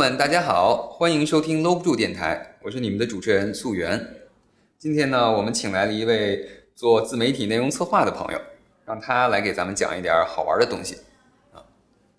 [0.00, 4.00] 们，大家好，欢迎收听搂不住电台，我是你们的主持人素媛。
[4.78, 6.42] 今天呢，我们请来了一位
[6.74, 8.40] 做自媒体内容策划的朋友，
[8.86, 10.96] 让他来给咱们讲一点好玩的东西。
[11.52, 11.60] 啊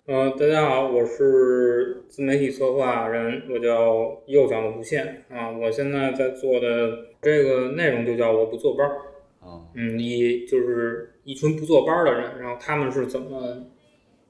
[0.06, 5.50] 呃，大家好，我是自媒体策划人，我叫右脚的无限啊。
[5.50, 8.92] 我现在在做的这个内容就叫我不坐班儿。
[9.40, 13.56] 啊，嗯，一就是一群不坐班儿的人，然后他们是怎么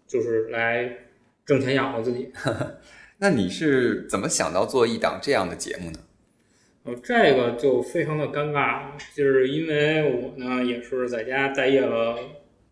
[0.06, 0.90] 就是来
[1.44, 2.32] 挣钱养活自己。
[3.22, 6.00] 那你是怎么想到做一档这样的节目呢？
[6.82, 12.18] 呃，这个就非常的尴尬，就是因为我呢也是在家待业了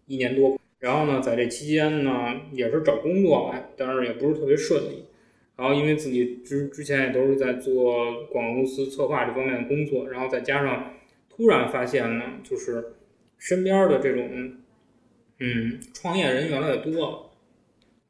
[0.06, 5.04] 一年多，然后呢在这期间呢也是找工作吧，但是也不是特别顺利。
[5.54, 10.94] 然后因为自己之之前也都是在做广告公司策划这方面的工作，然后再加上
[11.28, 12.94] 突然发现呢，就是
[13.38, 14.52] 身边的这种
[15.38, 17.30] 嗯创业人越来越多，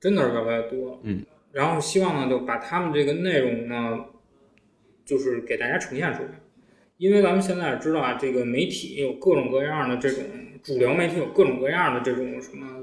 [0.00, 0.98] 真的是越来越多。
[1.02, 1.22] 嗯。
[1.52, 4.04] 然后希望呢就把他们这个内容呢。
[5.02, 6.28] 就是给大家呈现出来，
[6.96, 10.22] 因为咱们现在知道啊，这个媒体有各种各样的这种
[10.62, 12.80] 主流媒体有各种各样的这种什么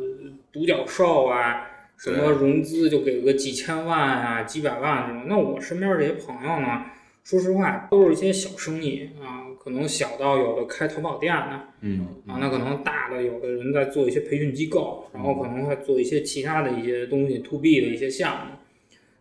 [0.52, 5.24] 独角兽啊，什么融资就给个几千万啊、几百万这种。
[5.30, 6.84] 那我身边这些朋友呢，
[7.28, 18.54] 说实话都是一些小生意啊，可能小到有的开淘宝店的，嗯啊，那可能大的有的人在做一些培训机构，然后可能会做一些其他的一些东西，to B 的一些项目。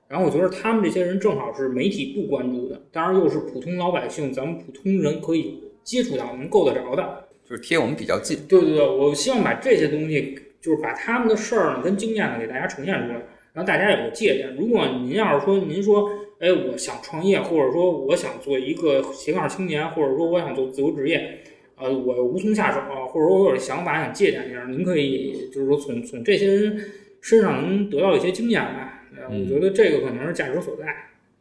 [0.06, 8.38] 然后我觉得他们这些人正好是媒体不关注的，当然又是普通老百姓，咱们普通人可以接触到、能够得着的，就是贴我们比较近。
[8.46, 13.14] 对对对，我希望把这些东西，就是把他们的事儿呢跟经验呢给大家呈现出来，
[13.52, 14.54] 然后大家有个借鉴。
[14.56, 21.40] 如果您要是说您说，哎，我想创业，或者说我想做一个斜杠青年，或者说我想做自由职业，
[21.76, 26.90] 呃，我无从下手，或者说我有想法想借鉴一下，您可以就是说从从这些人
[27.20, 28.92] 身上能得到一些经验吧。
[29.30, 30.84] 我觉得这个可能是价值所在，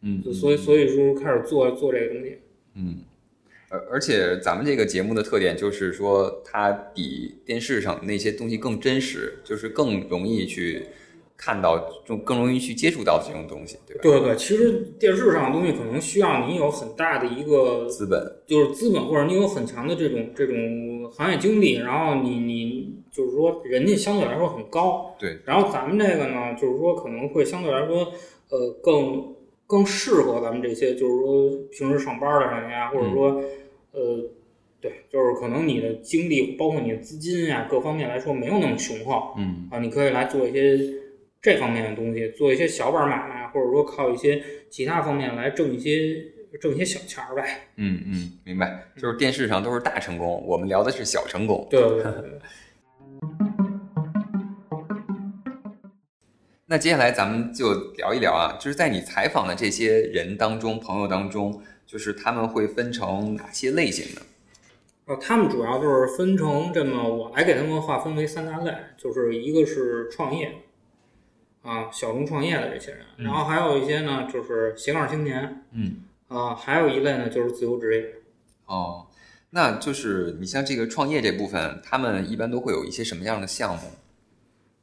[0.02, 2.38] 嗯，所以所以说开始做做这个东西，
[2.76, 3.00] 嗯，
[3.68, 10.86] 而而且咱们这个节目的特点就是说，它比电视上那些东西更真实，就是更容易去
[11.38, 14.02] 看到，就更容易去接触到这种东西，对吧？
[14.02, 22.96] 对对，其实电视上的东西可能需要你有很大的一个资本，就是资本，或者你有很强的这种这种行业经历，然后你你。
[23.16, 25.40] 就是说，人家相对来说很高，对。
[25.46, 28.12] 然后咱们这个呢，就是说可能会相对来说，
[28.50, 29.34] 呃，更
[29.66, 33.42] 更适合咱们这些，就是说平时上班的人呀，或者说，
[33.94, 34.22] 呃，
[34.82, 40.78] 对，就是可能你的精力，包括你的资金呀，各方面来说没有那么雄厚，嗯啊，你可以来做一些
[41.46, 46.26] 这方面的东西，做一些小本买卖，或者说靠一些其他方面来挣一些
[46.60, 47.68] 挣一些小钱儿呗。
[47.76, 48.88] 嗯嗯，明白。
[49.00, 51.68] 就是电视上都是大成功，我们聊的是小成功。
[51.70, 52.12] 对对对。
[56.66, 64.22] 那接下来咱们就聊一聊啊，就是在你采访的这些人当中、朋友当中，就是他们会分成哪些类型呢？
[65.06, 70.52] 哦，他们主要就是分成这么，我来给他们划分为三大类，就是一个是创业，
[71.66, 75.96] 啊，小众创业的这些人，然后还有一些呢就是斜杠青年，嗯，
[76.28, 78.14] 啊，还有一类呢就是自由职业。
[78.68, 79.08] 哦，
[79.50, 83.82] 那就是你像这个创业这部分，他们一般都会有一些什么样的项目？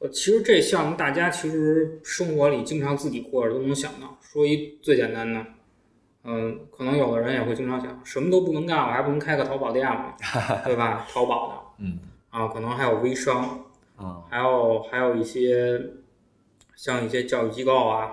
[0.00, 4.18] 呃，其实这项目大家其实生活里经常自己过着都能想到。
[4.20, 5.46] 说一最简单的，
[6.24, 10.14] 嗯，可能有的人也会经常想，什么都不能干，我还不能开个淘宝店吗？
[10.64, 11.06] 对吧？
[11.08, 11.98] 淘宝的，嗯，
[12.30, 13.64] 啊，可能还有微商，
[13.94, 15.80] 啊，还有还有一些
[16.76, 18.10] 像一些教育机构啊，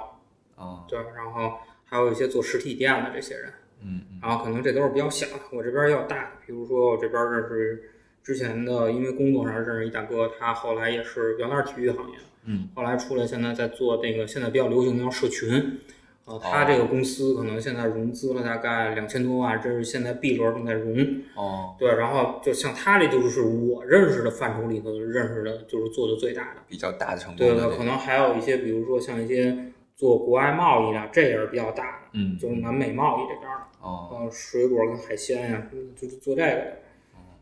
[0.55, 3.53] 啊，对，然后还有一些做实体店的这些人，
[3.83, 7.91] 嗯，然后可能这都是比较小的，我这边也有大的，比如说我这边认识。
[8.21, 15.79] 之前的，因为工作上认识一大哥，他后来也是原来是体育行业，嗯，后来出来现在在做那个现在比较流行的叫社群，
[16.29, 35.67] 呃，他这个公司可能现在融资了大概两千多万，这是现在 B 轮正在融，哦，对，然后就像他这就是我认识的范畴里头认识的，就是做的最大的，比较大的成功，对对，可能还有一些，比如说像一些做国外贸易的，这也是比较大的，嗯，就是南美贸易这边的，哦，呃，水果跟海鲜呀，
[35.99, 36.77] 就是做这个的。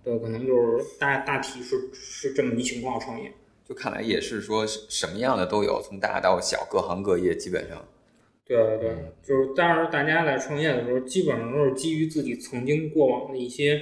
[0.04, 3.30] 对，可能就是大大体是是这么一情况，创业。
[3.68, 7.84] 就看来也是说什么样的都有，从大到小，各行各业基本上。
[8.48, 8.90] 对对，
[9.22, 13.82] 就是当然大家在创业的时候，基本上都是基于自己曾经过往的一些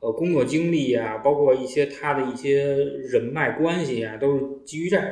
[0.00, 5.02] 呃工作经历啊，包括一些他的一些人脉关系啊，都是基于这个。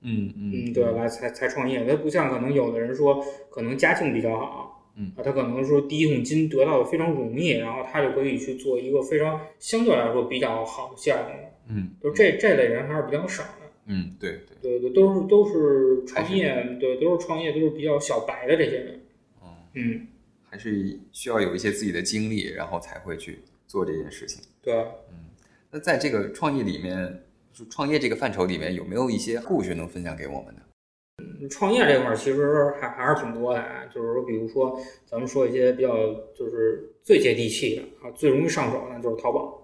[0.00, 4.92] 嗯嗯，对，来才才创业，他不像可能有的人说，可能家境比较好。
[4.96, 11.48] 嗯啊，他可能说第一桶金得到的非常容易，然后他就可以去做一个非常相对来说比较好的项目。
[11.68, 13.57] 嗯，就这这类人还是比较少的。
[13.88, 19.00] 嗯，对对，对对，都是都是创业，对，都是创业，都是比较小白的这些人。
[19.42, 20.06] 嗯，嗯，
[20.48, 24.42] 还是需要有一些自己的经历，然后才会去做这件事情。
[24.62, 24.74] 对。
[25.10, 25.24] 嗯
[25.70, 31.48] 那在这个创业里面，就创业这个范畴里面，有没有一些故事能分享给我们的？
[31.50, 35.94] 创业这块儿其实还还是挺多的啊，就是说，比如说咱们说一些比较
[36.34, 39.57] 就是最接地气的啊，最容易上手的，就是淘宝。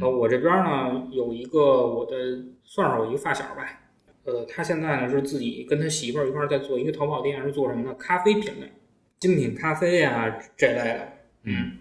[0.00, 2.16] 呃，我这边呢有一个我的
[2.62, 3.80] 算是我一个发小吧，
[4.24, 7.94] 呃，他现在呢是自己跟他媳妇儿一块儿在做一个淘宝店，是做什么呢？
[7.94, 8.72] 咖啡品类，
[9.20, 11.08] 精品咖啡啊这类的。
[11.44, 11.78] 嗯，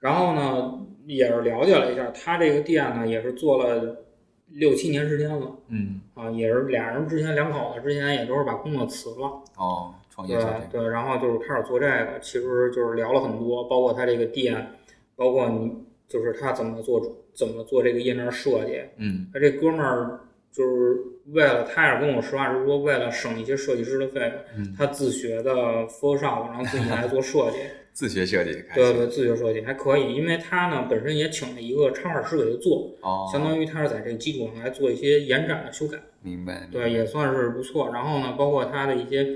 [0.00, 4.04] 然后呢也是了解了一下，他这个店呢也是做了
[4.48, 5.58] 六七年时间了。
[5.68, 9.42] 嗯，啊，也是俩人之前两口子之前也都是把工作辞了。
[9.56, 10.80] 哦，创业对。
[10.80, 14.72] 对，然后就是开始做这个，其实就是聊了很多，包括他这个店，
[15.16, 17.00] 包括你就是他怎么做
[17.34, 18.80] 怎么做这个页面设计。
[18.98, 20.20] 嗯他这哥们儿
[20.52, 20.96] 就是
[21.32, 25.52] 为了，他也跟我实话实说，为了省一些设计师的费用，嗯，他自学的
[25.88, 27.58] Photoshop，然后自己来做设计。
[27.94, 28.52] 自学设计。
[28.74, 35.98] 对对，自学设计还可以，因为他呢本身也请了一个插画师给他做，哦，相当于他是在这个基础上来做一些延展的修改。
[36.22, 36.68] 明白。
[36.70, 37.90] 对，也算是不错。
[37.92, 39.26] 然后呢，包括他的一些，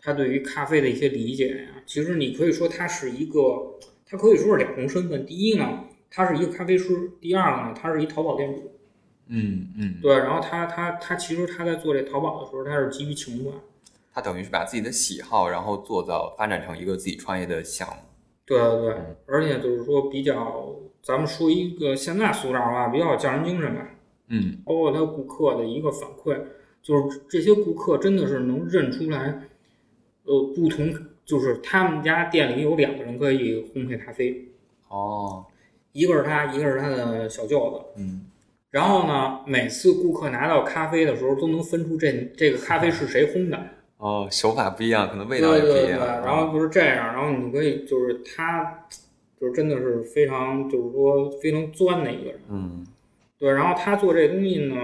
[0.00, 3.40] 他对于咖啡的一些理解呀，其实你可以说他是一个，
[4.06, 5.26] 他可以说是两重身份。
[5.26, 5.84] 第一呢，
[6.14, 8.70] 他是一个咖啡师；第二个呢，他是一淘宝店主。
[9.26, 13.50] 嗯嗯，对，然后他他他其实他在做这淘宝的时候，他是基于情怀。
[14.12, 17.94] 他等于是把自己的喜好，然后做到发展成一个自己创业的项目。
[18.46, 23.90] 对对对嗯，而且就是说比较，咱们说一个现在俗点儿话，比较有匠人精神吧。
[24.28, 26.38] 嗯包括他顾客的一个反馈，
[26.82, 29.42] 就是这些顾客真的是能认出来，
[30.24, 30.94] 呃，不同，
[31.24, 34.48] 就是他们家店里有两个人可以烘焙咖啡，
[34.88, 35.44] 哦，
[35.94, 38.00] 一个是他，一个是他的小舅子。
[38.00, 38.26] 嗯
[38.70, 43.56] 然后呢，每次顾客拿到咖啡的时候，都能分出这这个咖啡是谁烘的，
[43.98, 45.86] 哦，手法不一样，可能味道也不对对。
[45.86, 46.00] 一样。
[46.24, 48.86] 然后就是这样，然后你可以就是他，
[49.40, 52.40] 就是真的是非常就是说非常钻的一个人。
[52.50, 52.84] 嗯
[53.38, 54.74] 对，然后他做这东西呢，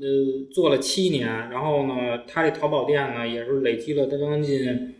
[0.00, 4.94] 呃，做了七年，然后呢，他这淘宝店呢也是累积了将近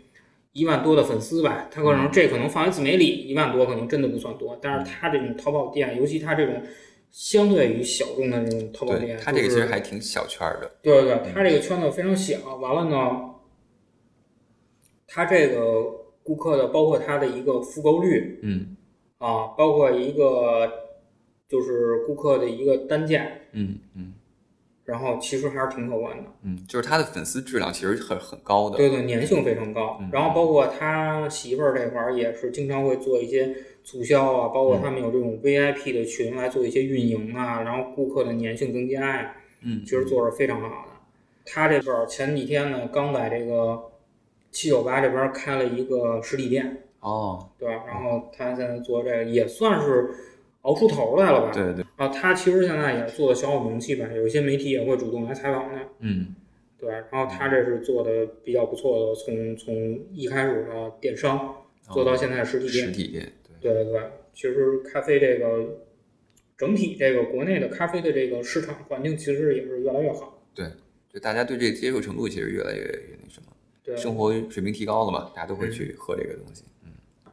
[0.54, 1.68] 一万多的粉丝吧。
[1.70, 6.62] 他可能这可能放在自媒体一万多，可能真的不算多，但是他这种淘宝店，尤其他这种
[7.10, 10.70] 相对于小众的这种淘宝对店，他这个其实还挺小圈儿的。
[10.80, 12.56] 对对对，他这个圈子非常小。
[12.56, 13.34] 完了呢，
[15.06, 15.84] 他这个
[16.22, 18.74] 顾客的，包括他的一个复购率嗯
[19.18, 20.72] 啊，包括一个
[21.46, 23.28] 就是顾客的一个单价。
[23.52, 24.13] 嗯嗯
[24.84, 28.76] 然后其实还是挺可观的，嗯，就是他的粉丝质量其实很很高的。
[28.76, 30.10] 对对，粘性非常高嗯。
[30.12, 40.92] 然后包括他媳妇儿这块儿也是经常会做一些促销啊，包括他们有这种 VIP 的群来做一些运营啊，然后顾客的粘性增加呀，嗯，其实做的非常好的。
[41.46, 43.90] 他这边儿前几天呢，刚在这个
[44.50, 47.84] 七九八这边儿开了一个实体店，哦，对吧？
[47.86, 50.10] 然后他现在做这个也算是
[50.64, 51.52] 熬出头来了吧？
[51.52, 55.80] 对对，啊，他其实现在也做的小有名气吧，有一些媒体也会主动来采访他。
[56.00, 56.34] 嗯
[56.76, 59.74] 对，然后他这是做的比较不错的，从从
[60.12, 61.54] 一开始的电商
[61.92, 62.86] 做到现在实体店。
[62.86, 64.00] 实体店，对对对，
[64.34, 65.64] 其实咖啡这个
[66.56, 70.42] 整体这个国内的咖啡的这个市场环境其实也是越来越好。
[70.54, 70.66] 对
[71.12, 73.46] 就大家对这个接受程度其实越来越越那什么，
[73.82, 76.64] 对，生活水平提高了嘛，大家都会去喝这个东西。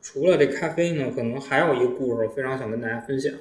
[0.02, 3.32] 除了这咖啡呢，可能还有一个故事，我非常想跟大家分享。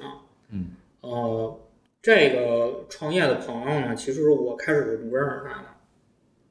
[0.49, 1.59] 嗯呃，
[2.01, 5.67] 这个创业的朋友呢，其实我开始是不认识他的。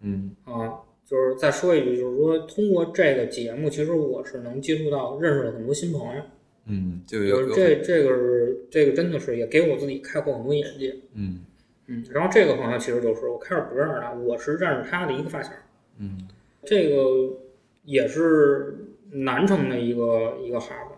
[0.01, 6.23] 嗯啊，就是再说一句，就是说通过这个节目，其实我是能接触到认识了很多新朋友。
[6.67, 10.97] 嗯，就就是这这个是这个真的是也给我自己开阔很多眼界。
[11.15, 11.45] 嗯
[11.87, 15.51] 嗯，然后这个朋友其实就是我开始不认识他，我是认识他的一个发小，
[15.99, 16.29] 嗯
[16.65, 17.37] 这个
[17.85, 18.77] 也是
[19.13, 20.95] 南城的一个一个孩子，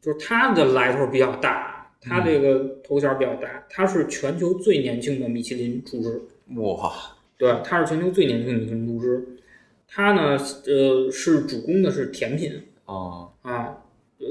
[0.00, 6.22] 就是他的来头比较大，他这个头衔比较大，他是全球最年轻的米其林厨师。
[6.56, 6.92] 哇，
[7.36, 9.26] 对，他是全球最年轻的米其林厨师。
[9.86, 13.82] 他呢，呃，是主攻的是甜品哦啊，
[14.18, 14.26] 呃，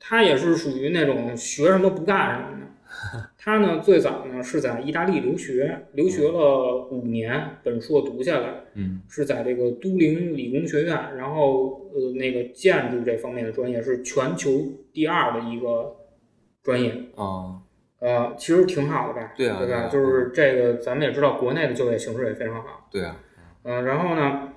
[0.00, 3.30] 他也是属于那种学什么不干什么的。
[3.44, 14.50] 他呢，最早呢是在意大利留学，留学了五年，本硕读下来，嗯是在这个都灵理工学院，然后呃，那个建筑这方面的专业是全球
[14.94, 15.94] 第二的一个
[16.62, 16.94] 专业。
[17.16, 17.60] 哦
[18.00, 19.32] 呃，其实挺好的吧？
[19.36, 19.88] 对啊对吧？
[19.88, 22.88] 就是这个，咱们也知道，国内的就业形势也非常好。
[22.90, 23.16] 对啊，
[23.64, 24.48] 嗯、然后呢，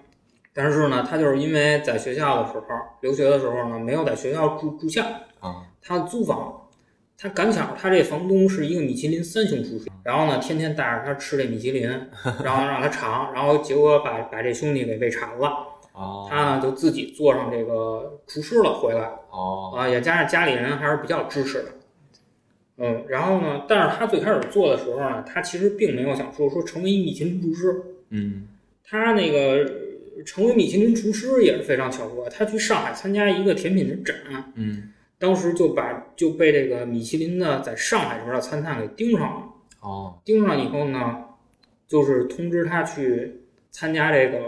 [0.53, 2.63] 但是呢，他就是因为在学校的时候
[3.01, 5.03] 留学的时候呢，没有在学校住住校，
[5.39, 6.56] 啊他租房，
[7.19, 11.89] 他赶巧他这房东是一个米其林三星厨师，然后呢天天带着他吃这米其林，
[12.43, 15.47] 然后让他尝，然后结果把把这兄弟给喂馋了，
[15.93, 16.27] 哦。
[16.29, 19.09] 他呢就自己做上这个厨师了回来。
[19.31, 19.73] 哦。
[19.75, 21.69] 啊，也加上家里人还是比较支持的，
[22.77, 28.47] 嗯，然后呢，但是他最开始做的时候呢，他其实并没有想说说成为一米其林厨师，嗯。
[28.89, 29.69] 他那个
[30.23, 34.15] 成为米其林厨师也是非常巧合，他去上海参加一个甜品的展，
[34.55, 39.43] 嗯当时就把就被这个米其林的在上海这边的餐探给盯上了，
[39.81, 41.23] 哦盯上以后呢，
[41.87, 44.39] 就是通知他去参加这个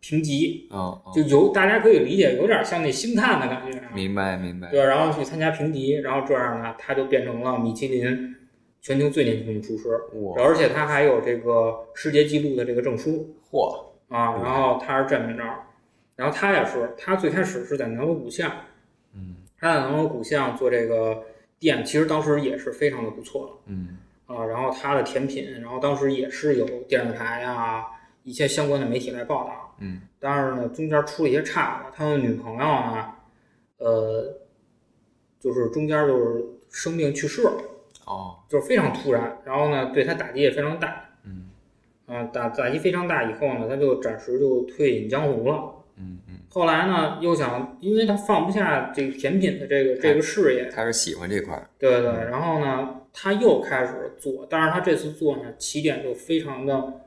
[0.00, 4.70] 评级，哦哦，就有大家可以理解有点像那星探的感觉啊，明白明白。
[4.70, 8.34] 对，然后去参加评级，然后这样呢，他就变成了米其林
[8.82, 9.88] 全球最年轻的厨师，
[10.20, 13.74] 哇而且他还有这个世界纪录的这个证书嚯
[14.08, 14.34] 啊。
[14.42, 15.42] 然后他是这么着，
[16.16, 18.52] 然后他也是，他最开始是在南锣鼓巷，
[19.64, 21.22] 嗯他在南锣鼓巷做这个
[21.58, 24.44] 店，其实当时也是非常的不错了嗯啊。
[24.44, 27.86] 然后他的甜品，然后当时也是有电视台啊
[28.24, 33.10] 一些相关的媒体来报道，嗯但是呢，中间出了一些岔子，他的女朋友呢，
[33.78, 34.34] 呃，
[35.40, 37.62] 就是中间就是生病去世了，
[38.04, 41.48] 哦就是非常突然，然后呢，对他打击也非常大，嗯
[42.04, 45.72] 啊、打打击非常大以后呢，他就暂时就退隐江湖了。
[45.96, 51.68] 嗯嗯，后来呢，又想，因为他放不下这个甜品的这个这个事业，他是喜欢这块儿。
[51.78, 57.00] 对对对，然后呢，他又开始做，但是他这次做呢，起点就非常的，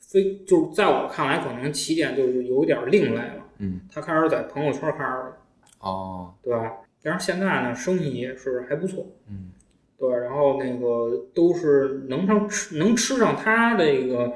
[0.00, 3.44] 非就是在我看来，可能起点就是有点另类了。
[3.58, 5.32] 嗯他开始在朋友圈开始，
[5.80, 6.72] 哦对吧？
[7.02, 9.50] 但是现在呢，生意也是还不错，嗯
[9.96, 10.10] 对。
[10.18, 14.32] 然后那个都是能上吃能吃上他这个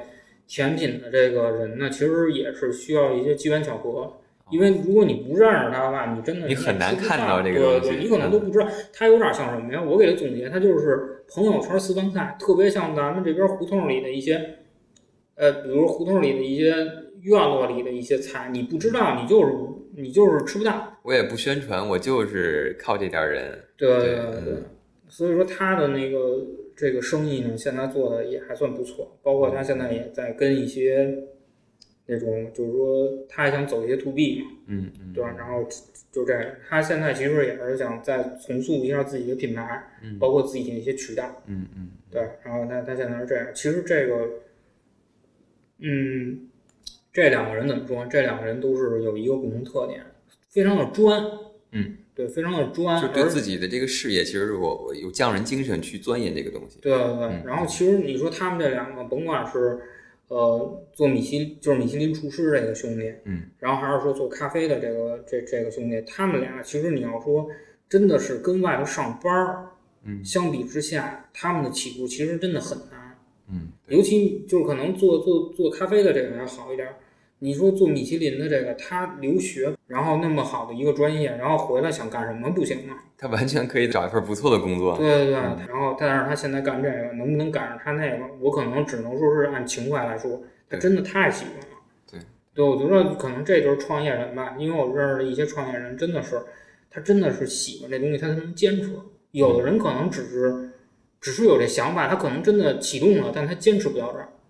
[0.53, 4.17] 甜品的这个人呢，其实也是需要一些机缘巧合。
[4.49, 8.67] 因为如果你不认识他的话，你真的你很难看到这个东西对对，你可能都不知道。
[8.91, 9.81] 他有点像什么呀？
[9.81, 14.57] 我给他总结，他就是朋友圈私房菜，特别像咱们这边胡同里的一些，
[15.35, 16.75] 呃，比如胡同里的一些
[17.21, 19.53] 院落里的一些菜，你不知道，你就是
[19.95, 20.97] 你就是吃不到。
[21.03, 23.57] 我也不宣传，我就是靠这点人。
[23.77, 24.65] 对对对对嗯，
[25.11, 31.25] 所以说他的那个这个生意呢，现在做的也还算不错，包括他现在也在跟一些
[32.05, 35.35] 那种，就是说他还想走一些 to B 嘛，嗯嗯，对吧？
[35.37, 35.67] 然后
[36.11, 42.21] 就这样，他现在其实也是想再重塑一下自己的品牌，嗯包括自己的一些渠道，嗯嗯对。
[42.43, 44.29] 然后他他现在是这样，其实这个，
[45.79, 46.47] 嗯，
[47.11, 48.05] 这两个人怎么说？
[48.05, 50.01] 这两个人都是有一个共同特点，
[50.49, 51.21] 非常的专，
[51.71, 56.77] 嗯，对，非常的专，就对自己的这个事业，其实我我有匠人精神去钻研这个东西。
[56.81, 59.79] 对对对，嗯然后其实你说他们这两个，甭管是
[60.27, 67.47] 呃做米其就是米其林厨师这个兄弟，嗯，然后还是说做咖啡的这个这这个兄弟，他们俩其实你要说
[67.87, 69.69] 真的是跟外头上班儿，
[70.03, 73.17] 嗯相比之下，他们的起步其实真的很难，
[73.49, 76.95] 嗯，尤其就是可能做做做咖啡的这个还好一点儿。
[77.43, 82.95] 你说做米其林的这个，他留学，然后那么好的一个专业，然后回来想干什么不行吗？
[83.17, 84.95] 他完全可以找一份不错的工作。
[84.95, 85.33] 对对对，
[85.67, 91.77] 然后但是他现在干这个，能不能赶上他那个，我可能只能说是按情怀来说，他真的太喜欢了。
[92.11, 92.19] 对，
[92.53, 96.39] 对，我觉得可能这就是创业人吧，因为我认识的一些创业人，真的是
[96.91, 98.91] 他真的是喜欢这东西，他才能坚持。
[99.31, 100.69] 有的人可能只是
[101.19, 104.40] 只是有这想法，他可能真的启动了，但他坚持不到这儿，嗯，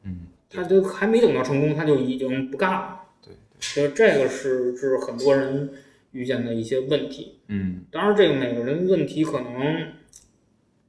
[0.51, 3.01] 他都还没等到成功，他就已经不干了。
[3.25, 5.69] 对，就是这个是是很多人
[6.11, 7.39] 遇见的一些问题。
[7.47, 9.87] 嗯当然，这个每个人问题可能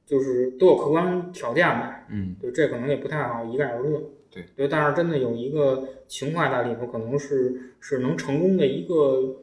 [0.05, 4.03] 就是都有客观条件吧，嗯对，这可能也不太好一概而论。
[4.29, 9.41] 对对，但是真的有一个情怀在里头，可能是是能成功的一个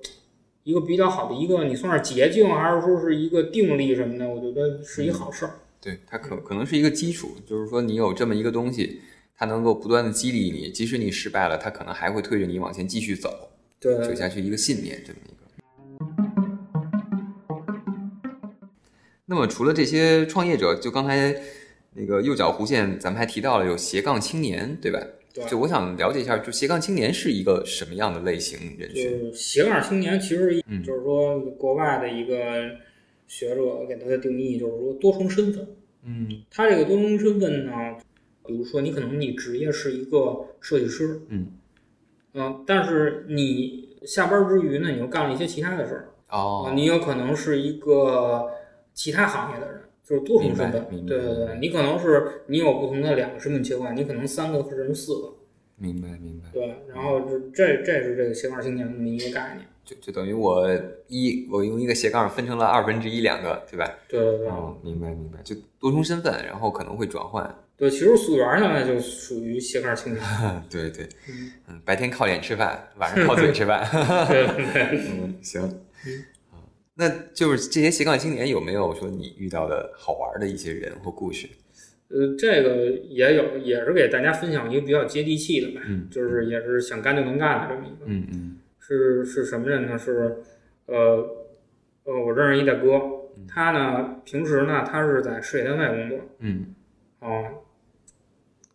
[0.64, 4.28] 一个比较好的一个，你算是捷径，还是说是一个定力什么的？
[4.28, 5.52] 我觉得是一好事儿。
[5.80, 9.00] 对，它可可能是一个基础，就是说你有这么一个东西，
[9.40, 13.48] 它能够不断的激励你，即使你失败了，它可能还会推着你往前继续走，
[13.80, 15.36] 对，走下去一个信念，这么一个。
[19.24, 21.34] 那么除了这些创业者，就刚才
[21.94, 25.00] 那个右脚弧线，咱们还提到了有斜杠青年，对吧？
[25.32, 29.04] 对就我想了解一下，就斜杠青年是一个什么样的类型人群？
[29.04, 32.72] 就是斜杠青年，其实嗯就是说国外的一个
[33.26, 35.66] 学者给他的定义就是说多重身份。
[36.04, 37.72] 嗯他这个多重身份呢，
[38.46, 41.52] 比如说你可能你职业是一个设计师，嗯
[42.34, 48.50] 嗯、但是你下班之余呢，你又干了一些其他的事儿，啊、哦，你有可能是一个
[48.94, 55.34] 其他行业的人，就是多重身份对对对，你可能是你有不同的两个身份切换，你可能三个甚至四个，
[55.76, 56.48] 明白明白。
[56.52, 56.84] 对。
[56.88, 59.66] 然后这这这是这个斜杠青年这么一个概念。
[59.90, 60.68] 就就等于我
[61.08, 63.92] 一我用一个斜杠分成了二分之一两个，对吧？
[64.08, 64.48] 对对对。
[64.48, 67.52] 哦，明白明白，就多重身份，然后可能会转换。
[67.76, 70.22] 对，其实溯源现在就属于斜杠青年。
[70.70, 71.08] 对对，
[71.66, 73.84] 嗯，白天靠脸吃饭，晚上靠嘴吃饭。
[74.28, 75.00] 对对。
[75.10, 75.60] 嗯，行。
[76.50, 76.62] 啊，
[76.94, 81.48] 那就是这些斜杠青年有没有说你遇到的好玩的一些人或故事？
[82.10, 85.80] 呃，这个也有，也是给大家分享一个比较接地气的吧，
[86.12, 88.04] 就是也是想干就能干的这么一个。
[88.06, 88.56] 嗯嗯。
[88.96, 89.96] 是是什么人呢？
[89.96, 90.42] 是，
[90.86, 90.96] 呃，
[92.02, 93.00] 呃，我认识一大哥，
[93.48, 96.18] 他呢平时呢他是在事业单位工作。
[96.40, 96.74] 嗯。
[97.20, 97.44] 哦。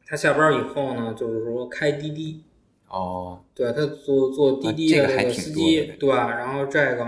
[0.05, 2.41] 他下班以后呢，就是说开滴滴。
[2.87, 3.41] 哦。
[3.53, 7.05] 对他做做滴滴的这个司机，对然后这个，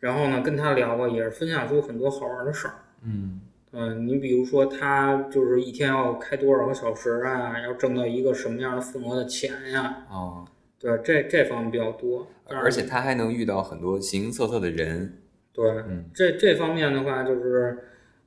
[0.00, 2.74] 然后呢跟他聊过，也是分享出很多好玩的事儿。
[3.04, 3.40] 嗯。
[3.70, 7.58] 嗯，你比如说他就是一天要开多少个小时啊？
[7.60, 10.04] 要挣到一个什么样的份额的钱呀？
[10.10, 10.44] 哦，
[10.82, 12.26] 对，这这方面比较多。
[12.46, 15.22] 而且他还能遇到很多形形色色的人。
[15.52, 15.64] 对，
[16.12, 17.78] 这这方面的话，就是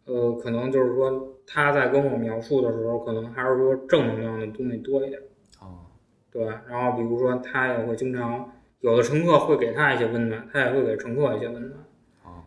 [0.05, 5.19] 呃，可能就是说他在跟我描述的时候，可能还是说正能量的东西多一点。
[5.59, 5.91] 哦，
[6.31, 11.73] 对，然后比如说他也会经常有的乘客会给他一些温暖，他也会给乘客一些温暖。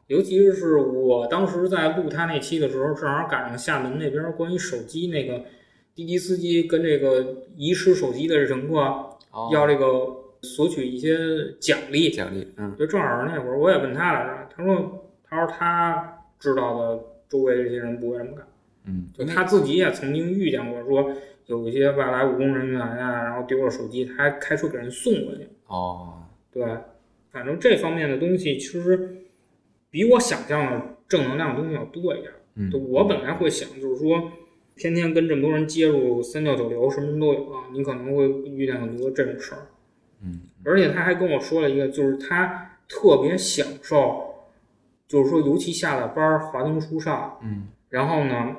[0.07, 5.45] 尤其是我当时在录他那期的时候，正好赶上厦门那边关于手机那个
[5.95, 9.18] 滴滴司机跟这个遗失手机的乘客
[9.52, 9.87] 要这个
[10.42, 11.16] 索取一些
[11.61, 18.47] 奖励，奖励，嗯，就正好那会儿我也问他来着，他说他说他知道的周围这些人不会这么干，
[18.87, 21.12] 嗯，就他自己也曾经遇见过，说
[21.47, 26.64] 有一些外来务工人员呀，然后丢了手机，他还开车给人送过去，哦，对，
[27.30, 29.14] 反正这方面的东西其实。
[29.90, 32.30] 比我想象的正能量的东西要多一点。
[32.56, 34.30] 嗯，就我本来会想，就是说，
[34.78, 39.66] 天天跟这么多人接触，三教九流，什么人都有啊，你可能会遇见很多这种事儿。
[40.23, 44.35] 嗯，而且他还跟我说了一个，就是他特别享受，
[45.06, 48.56] 就是说，尤其下了班儿华灯初上，嗯，然后呢，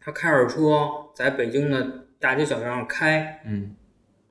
[0.00, 3.76] 他开着车在北京的大街小巷上开，嗯。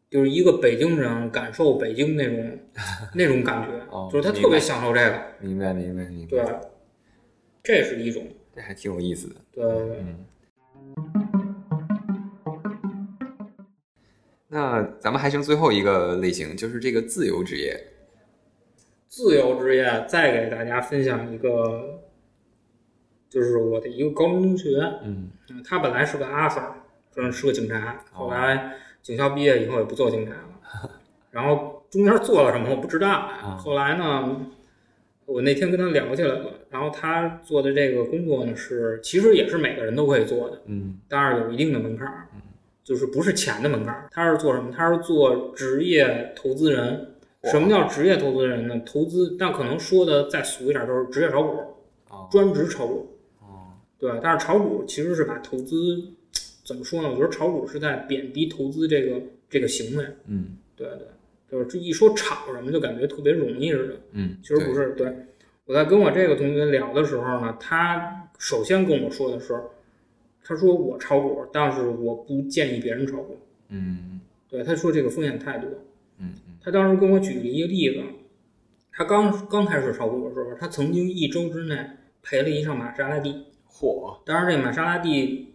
[0.09, 2.59] 就是一个北京人感受北京那种
[3.15, 5.17] 那种感觉，就是他特别享受这个。
[5.39, 6.27] 明白，明白，明白。
[6.27, 6.45] 对，
[7.63, 8.21] 这是一种。
[8.53, 9.35] 这还挺有意思的。
[9.53, 9.97] 对对对。
[10.01, 10.25] 嗯。
[14.51, 17.81] 那咱们还剩最后一个类型，就是这个自由职业。
[19.07, 22.01] 自由职业，再给大家分享一个，
[23.29, 24.77] 就是我的一个高中同学。
[25.03, 25.29] 嗯。
[25.65, 26.63] 他本来是个阿 Sir，
[27.15, 28.73] 就是是个警察，后来。
[29.01, 30.91] 警校毕业以后也不做警察了，
[31.31, 33.29] 然后中间做了什么我不知道。
[33.57, 34.45] 后来呢，
[35.25, 42.27] 我那天跟他聊起来了，然后他做的这个工作呢是，其实也是每个人都可以做的，嗯，但是有一定的门槛儿，
[42.83, 44.07] 就是不是钱的门槛儿。
[44.11, 44.71] 他是做什么？
[44.71, 47.07] 他是做职业投资人。
[47.45, 48.79] 什么叫职业投资人呢？
[48.85, 51.59] 投资，但可能说的再俗一点，就是职业炒股，
[52.29, 53.17] 专职炒股。
[53.39, 56.03] 哦，对，但是炒股其实是把投资。
[56.63, 57.09] 怎么说呢？
[57.09, 60.05] 我觉得炒股是在贬低投资这个这个行为。
[60.27, 61.07] 嗯，对对，
[61.51, 63.95] 就是这一说炒什么，就感觉特别容易似的。
[64.11, 64.91] 嗯，其实不是。
[64.91, 65.11] 对，
[65.65, 69.59] 我在跟我这个同学聊的时候呢，他首先跟我说的是，
[70.43, 73.37] 他说我炒股，但是我不建议别人炒股。
[73.69, 75.69] 嗯，对，他说这个风险太多。
[76.19, 78.03] 嗯嗯，他当时跟我举了一个例子，
[78.91, 81.77] 他刚刚开始炒股的时候，他曾经一周之内
[82.21, 83.45] 赔了一上玛莎拉蒂。
[83.71, 84.17] 嚯！
[84.25, 85.47] 当然，这玛莎拉蒂。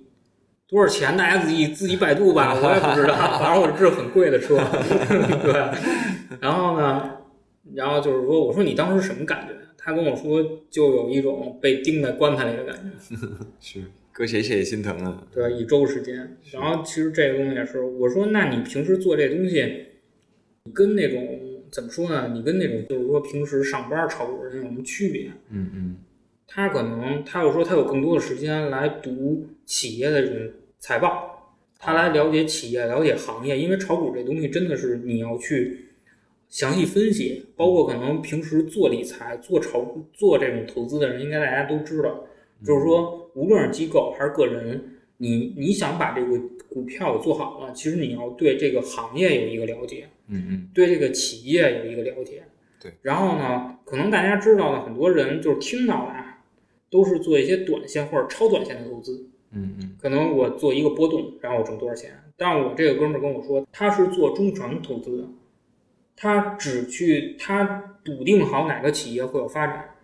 [0.69, 1.17] 多少钱？
[1.17, 3.15] 大家自己自己百度吧，我也不知道。
[3.39, 4.57] 反正我这是很贵的车，
[5.45, 5.53] 对。
[6.41, 7.19] 然后呢，
[7.73, 9.55] 然后就是说，我说你当时什么感觉？
[9.79, 13.17] 他跟我说，就有一种被钉在棺材里的感觉。
[13.61, 13.85] 是，
[14.17, 15.27] 搁谁谁也心疼啊。
[15.31, 16.39] 对，一周时间。
[16.51, 19.63] 然后其实这个东西也是，我说，那你平时做这东西，
[20.65, 21.39] 你跟那种
[21.71, 22.31] 怎么说呢？
[22.33, 25.31] 你跟那种就是说平时上班炒股人有什么区别？
[25.51, 25.97] 嗯嗯。
[26.49, 33.59] 他可能，他又说他有更多的时间来读企业的这种财报，他来了解企业、了解行业。
[33.59, 35.89] 因为炒股这东西真的是你要去
[36.49, 42.27] 详细分析，包括可能平时做理财、做炒、做这种投资的人，应该大家都知道，
[42.65, 52.43] 就是说，无论是机构还是个人，你你想把这个股票做好了，其实你要对这个行业有一个了解，嗯嗯，对这个企业有一个了解，
[52.81, 52.93] 对。
[53.03, 56.27] 然后呢，可能大家知道的很多人就是听到的。
[56.89, 62.13] 都是做一些短线或者超短线的投资，嗯嗯，可能我做一个波动，然后我挣多少钱。
[62.37, 65.25] 但我这个哥们儿跟我说，他是做中长投资的，
[66.15, 69.96] 他只去他笃定好哪个企业会有发展，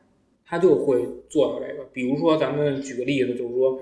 [0.53, 1.83] 他就会做到这个。
[1.95, 3.81] 比如说，咱们举个例子，就是说，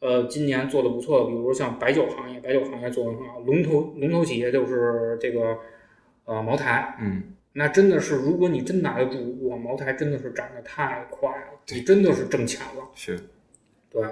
[0.00, 5.56] 呃，今年做的不错的，比如说像白酒行业，白酒行业做的很好，龙头龙头企业就是这个
[6.26, 7.22] 呃茅台，嗯，
[7.54, 12.86] 那真的是，如果你真拿得住，哇，茅台真的是涨得太快了，对你真的是挣钱了。
[12.94, 13.18] 是，
[13.88, 14.04] 对，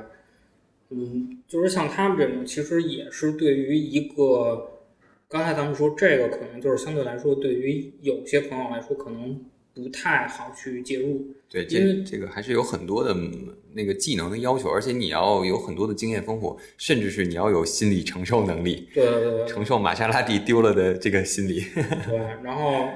[0.88, 4.81] 嗯，就是像他们这种，其实也是对于一个，
[5.28, 9.44] 刚才咱们说这个可能就是相对来说，对于有些朋友来说，可能
[9.75, 11.27] 不太好去介入。
[11.49, 21.65] 对，因为这这个还是有很多的嗯那个技能的要求，而且你要有很多的经验丰富，甚至是你要有心理承受能力，对对对对承受玛莎拉蒂丢了的这个心理。
[22.09, 22.89] 对，然后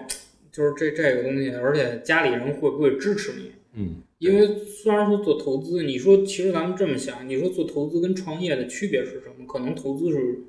[0.50, 3.52] 就是这这个东西，而且家里人会不会支持你？
[3.74, 9.46] 嗯，因为虽然说做投资，你说其实咱们这么想，你说做投资跟创业的区别是什么？
[9.46, 10.40] 可能投资是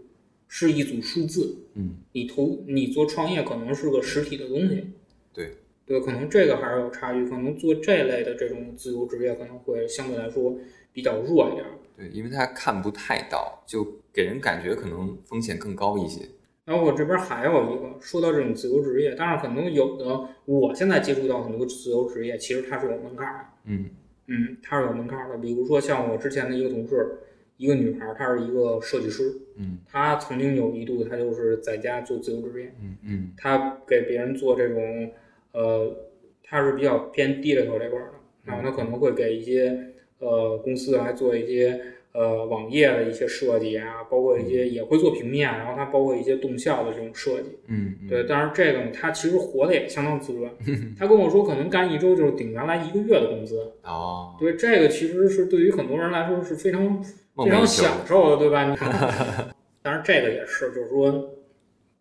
[0.47, 4.85] 是一组数字，嗯，你投你做创业可能是个实体的东西，
[5.33, 5.55] 对
[5.87, 10.53] 对，可能这个还是有差距，可能做这类的这种自由职业可能会相对来说
[10.91, 11.65] 比较弱一点。
[11.95, 16.21] 对，因为他看不太到，就给人感觉可能风险更高一些。
[16.65, 23.85] 然后我这边还有一个，说到这种自由职业，当然可能有的，我现在接触到很多自由职业，其实它是有门槛的，嗯
[24.27, 25.37] 嗯，它是有门槛的。
[25.37, 27.19] 比如说像我之前的一个同事，
[27.55, 35.09] 一个女孩，她是一个设计师，嗯她曾经有一度她就是在家做自由职业，嗯嗯她给别人做这种，
[35.53, 35.95] 呃，
[36.43, 38.13] 他是比较偏 digital 这块儿的，
[38.45, 39.77] 然后他可能会给一些
[40.19, 41.79] 呃公司来做一些
[42.13, 47.57] 呃网页的一些设计啊，包括一些也会做平面，然后它包括一些动效的这种设计。
[47.67, 50.49] 嗯嗯，对，但是这个呢，他其实活的也相当滋润。
[50.97, 53.59] 他跟我说，可能干一周就是顶原来一个月的工资。
[53.83, 58.75] 哦，对，这个其实是对于很多人来说是非常非常享受的，对吧？
[59.83, 61.33] 当然，这个也是，就是说，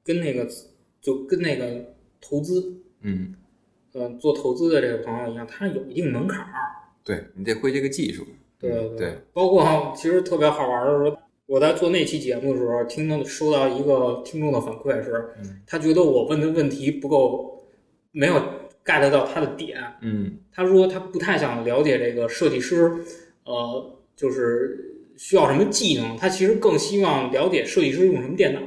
[0.04, 0.46] 跟那个
[1.00, 1.85] 就跟那个
[2.20, 3.35] 投资，嗯，
[3.92, 6.48] 呃，做投资的这个朋友一样，他有一定门槛儿。
[7.04, 8.26] 对你得会这个技术。
[8.59, 17.62] 对对对，包括其实特别好玩的是说，我在做那期节目的时候，听到收到一个听众的反馈是，嗯他觉得我问的问题不够，
[18.12, 18.35] 没有
[18.85, 19.78] get 到他的点。
[20.00, 22.96] 嗯他说他不太想了解这个设计师，
[23.44, 28.61] 呃，就是需要什么技能，他其实更希望了解设计师用什么电脑。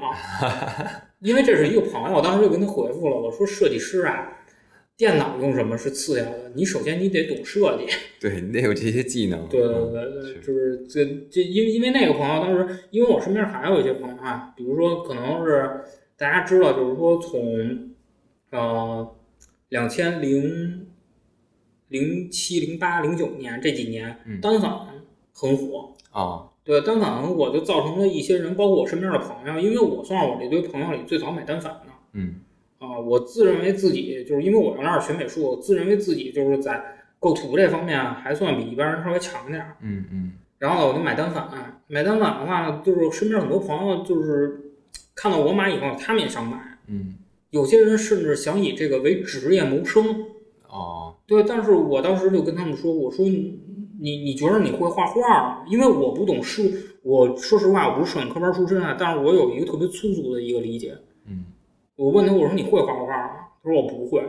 [1.21, 4.37] 因为这是一个朋友，我当时就跟他回复了，我说设计师啊，
[4.95, 7.85] 电脑用什么是次要的，你首先你得懂设计。
[8.21, 9.45] 对你得有这些技能。
[9.49, 15.81] 对对嗯对对，就是这这，因为因为那个朋友当时，因为我身边还有一些朋友啊，比如说可能是
[16.17, 17.89] 大家知道，就是说从
[18.51, 19.15] 呃
[19.67, 20.87] 两千零
[21.89, 24.71] 零七、零八、零九年这几年，嗯单反
[25.33, 25.95] 很火。
[26.19, 31.91] 哦，对单反，我就造成了一些人，包括我身边的朋友，因为我算是我这堆朋友里最早买单反的。
[32.13, 32.35] 嗯
[32.79, 36.83] 啊，我自认为自己就是因为我原来是学美术，我自认为自己就是在
[37.19, 39.77] 构图这方面还算比一般人稍微强点儿。
[39.81, 41.81] 嗯嗯然后呢，我就买单反。
[41.87, 44.73] 买单反的话，就是身边很多朋友就是
[45.15, 46.77] 看到我买以后，他们也想买。
[46.87, 47.15] 嗯，
[47.51, 50.25] 有些人甚至想以这个为职业谋生。
[50.67, 53.25] 哦，对，但是我当时就跟他们说，我说
[54.01, 55.65] 你你你觉得你会画画吗？
[55.67, 56.63] 因为我不懂书，
[57.03, 60.97] 我说实话，我不是摄影科班出身啊，但是我有一个特别粗俗的一个理解。
[61.27, 61.45] 嗯
[61.95, 63.47] 我问他，我说你会画画吗？
[63.61, 64.23] 他说我不会。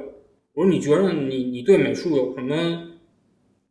[0.54, 2.54] 我说你觉得你你对美术有什么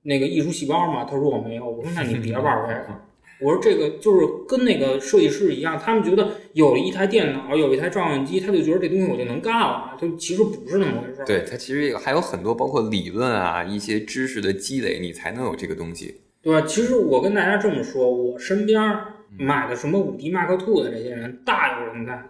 [0.03, 1.03] 那个艺术细胞吗？
[1.03, 1.69] 他说我没有。
[1.69, 2.99] 我说那你别玩这个。
[3.41, 11.25] 我说这个就是跟那个设计师一样，他们觉得有了一台电脑，有一台照相机，他就觉得这东西我就能干了，就其实不是那么回事儿。
[11.25, 16.21] 对，它其实还有很多包括理论啊，一些知识的积累，你才能有这个东西。
[16.41, 16.61] 对？
[16.63, 22.21] 其实我跟大家这么说，我身边儿买的什么五 D Mark Two 的这些人大有人在，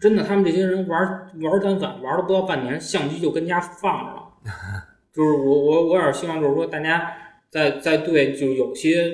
[0.00, 1.00] 真的，他们这些人玩
[1.42, 4.22] 玩单反玩了不到半年，相机就跟家放着了。
[5.14, 7.12] 就是我我我也是希望，就是说大家
[7.48, 9.12] 在在对就有些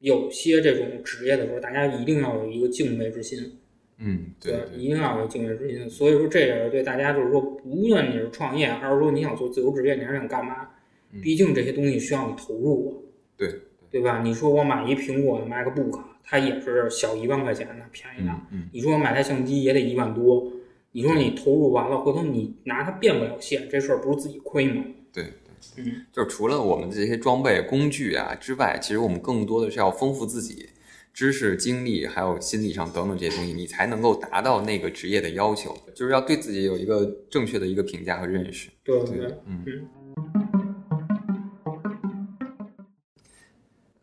[0.00, 3.58] 有些这种职业的时候，大家一定要有一个敬畏之心。
[3.98, 5.88] 嗯，对对，对，一定要有敬畏之心。
[5.88, 10.68] 所以说，这也是对大家，就是说，无论你是创业，还是说你想做自由职业，你还是想干嘛，
[11.12, 12.90] 嗯毕竟这些东西需要你投入啊，
[13.38, 13.48] 对
[13.90, 14.20] 对吧？
[14.22, 18.32] 你说我买一苹果的 MacBook，它也是小一万块钱的，便宜的。
[18.50, 20.52] 嗯嗯你说我买台相机也得一万多，
[20.92, 24.84] 你说你投入完了，回头你拿它变不了现，这事儿不是自己亏吗？
[25.10, 25.45] 对对。
[25.76, 30.68] 嗯，就是除了我们这些装备、工具啊之外，其实我们更多的是要丰富自己
[31.12, 35.76] 知识、经历，还有心理上等等这些东西，你才能够达到那个职业的要求。
[35.94, 38.68] 就是要对自己有一个正确的一个评价和认识。
[38.84, 39.26] 对对？
[39.46, 39.88] 嗯嗯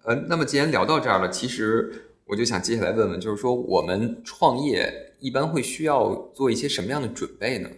[0.05, 1.93] 呃，那么既然聊到这儿了，其实
[2.25, 7.69] 我就想接下来问问，就是说我们创业一般会需要做一些什么样的准备呢？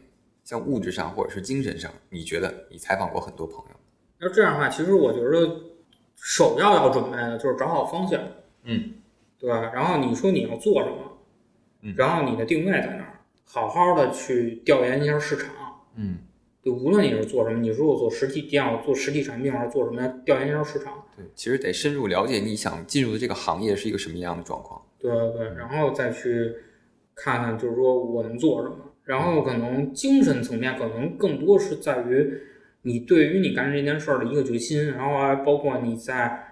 [0.45, 2.53] 像物质上或者是精神上，你觉得？
[2.69, 5.59] 你采访过很多朋友，要这样的话，其实我觉得
[6.15, 8.21] 首要要准备的就是找好方向，
[8.63, 8.93] 嗯，
[9.39, 9.71] 对吧？
[9.73, 11.17] 然后你说你要做什么，
[11.81, 15.49] 嗯然后你的定位在哪儿，好好的去调研一下市场，
[15.95, 16.19] 嗯
[16.63, 20.07] 就无论你是做什么，你如果做实体店，我做实体产品，还是做什么？
[20.25, 24.79] 调研一下市场，对，其实得深入了解你想进入的这个行业是一个什么样的状况。
[24.99, 26.55] 对对对，然后再去
[27.15, 28.77] 看看，就是说我能做什么。
[29.05, 32.41] 然后可能精神层面，可能更多是在于
[32.81, 36.43] 你对于你干这件事儿的一个决心，然后还包括你在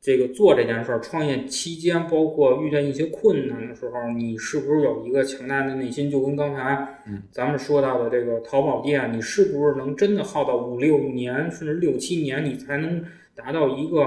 [0.00, 6.10] 这个做这件事儿创业期间，包括遇见一些困难的时候，你是不是有一个强大的内心？
[6.10, 13.04] 就跟刚才嗯咱们说到的这个淘宝店，你是不是能真的耗到五六年，甚至六七年，你才能
[13.34, 14.06] 达到一个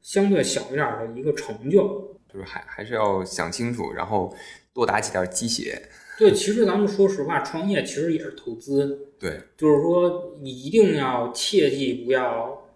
[0.00, 2.18] 相对小一点儿的一个成就？
[2.32, 4.34] 就是还还是要想清楚，然后
[4.72, 5.82] 多打几点鸡血。
[6.18, 12.66] 对，其实咱们说实话，创业其实也是投资，对，就是说你一定要切记不要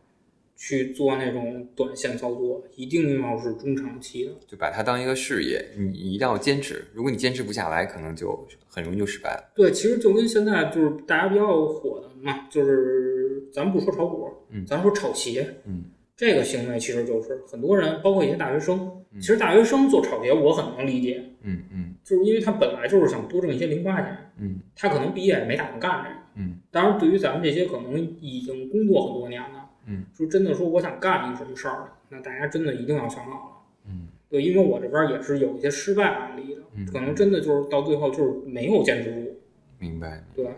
[0.56, 4.32] 去做那种短线操作，一定要是中长期的。
[4.46, 6.84] 就把它当一个事业，你一定要坚持。
[6.92, 9.50] 如果你坚持不下来，可能就很容易就失败了。
[9.54, 18.78] 对，其实就跟现在就是大家比较火的嘛，就是咱们不说炒股，嗯咱说炒鞋，嗯，这个行为其实就是很多人，包括一些大学生，
[19.14, 26.16] 嗯其实大学生做炒鞋我很能理解，嗯嗯就是因为他本来就是想多挣一些零花钱，嗯他可能毕业也没打算干这个。
[26.36, 33.56] 嗯当然，对于咱们这些可能已经工作很多年了，嗯，说真的说我想干一个什么事儿，那大家真的一定要想好了。
[33.88, 39.40] 嗯对，因为我这边也是有一些失败案例的，嗯可能真的就是到最后就是没有坚持住。
[39.78, 40.22] 明白。
[40.36, 40.54] 对，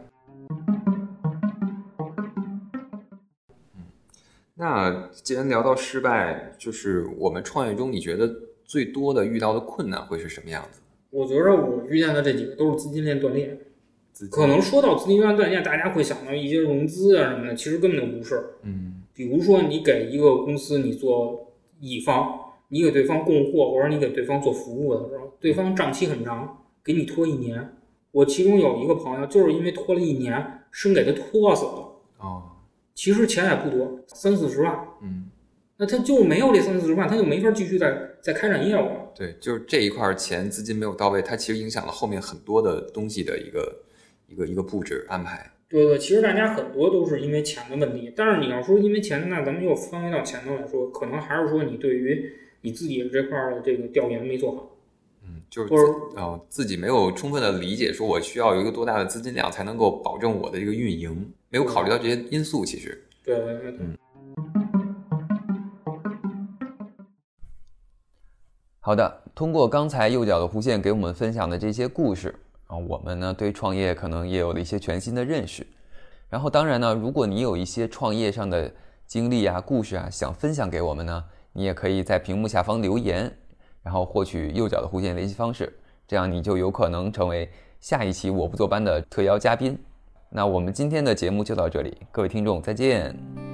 [4.55, 8.31] 那既然聊到失败，就是我们创业中，你觉得
[8.67, 10.82] 最多的遇到的困难会是什么样子？
[11.13, 13.57] 我觉着我遇见的这几个都是资金链断裂。
[14.31, 18.57] 可能说到资金链断裂，大家会想到一些融资啊什么的，其实根本就不是。
[18.63, 27.77] 嗯比如说，你给一个公司你做乙方，你给对方供货，或者你给对方做服务的时候，对方账期很长，给你拖一年。
[28.11, 31.93] 我其中有一个朋友，就是因为拖了一年，生给他拖死了。
[32.19, 32.49] 哦
[32.95, 35.31] 其实钱也不多，三四十万，嗯，
[35.79, 39.13] 那他就没有这三四十万，他就没法继续再再开展业务了。
[39.17, 43.83] 对，就是这一块儿钱资金没有到位，它其实影响了后面很多的东西的一个
[44.29, 45.51] 一个一个布置安排。
[45.69, 52.31] 对对，其实大家很多都是因为钱的问题，但是你要说因为钱，那咱们又翻回到前头来说，可能还是说你对于
[52.61, 54.77] 你自己这块儿的这个调研没做好，
[55.25, 55.83] 嗯，就是或者
[56.15, 62.65] 呃自己没有充分的理解，说我需要有一个多大的资金量才能够保证我的这个运营，没有考虑到这些因素。
[62.65, 63.87] 其实，对对对对。
[68.85, 72.35] 好的，通过刚才右脚的弧线给我们分享的这些故事
[72.67, 75.65] 啊，我们呢对创业可能也有了一些全新的认识。
[76.29, 78.69] 然后，当然呢，如果你有一些创业上的
[79.07, 83.33] 经历啊、故事啊想分享给我们呢，你也可以在屏幕下方留言，
[83.85, 85.73] 然后获取右脚的弧线联系方式，
[86.09, 89.79] 这样你就有可能成为下一期我不坐班的特邀嘉宾。
[90.29, 93.52] 那我们今天的节目就到这里，各位听众再见。